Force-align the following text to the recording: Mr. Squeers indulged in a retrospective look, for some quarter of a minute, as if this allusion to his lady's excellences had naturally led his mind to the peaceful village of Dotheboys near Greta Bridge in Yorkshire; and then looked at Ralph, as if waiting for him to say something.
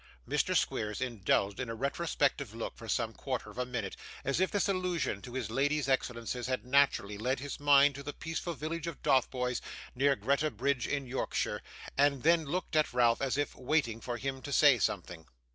Mr. 0.27 0.57
Squeers 0.57 0.99
indulged 0.99 1.59
in 1.59 1.69
a 1.69 1.75
retrospective 1.75 2.55
look, 2.55 2.75
for 2.75 2.89
some 2.89 3.13
quarter 3.13 3.51
of 3.51 3.59
a 3.59 3.67
minute, 3.67 3.95
as 4.23 4.39
if 4.39 4.49
this 4.49 4.67
allusion 4.67 5.21
to 5.21 5.35
his 5.35 5.51
lady's 5.51 5.87
excellences 5.87 6.47
had 6.47 6.65
naturally 6.65 7.19
led 7.19 7.39
his 7.39 7.59
mind 7.59 7.93
to 7.93 8.01
the 8.01 8.11
peaceful 8.11 8.55
village 8.55 8.87
of 8.87 9.03
Dotheboys 9.03 9.61
near 9.93 10.15
Greta 10.15 10.49
Bridge 10.49 10.87
in 10.87 11.05
Yorkshire; 11.05 11.61
and 11.99 12.23
then 12.23 12.45
looked 12.45 12.75
at 12.75 12.93
Ralph, 12.93 13.21
as 13.21 13.37
if 13.37 13.53
waiting 13.53 14.01
for 14.01 14.17
him 14.17 14.41
to 14.41 14.51
say 14.51 14.79
something. 14.79 15.27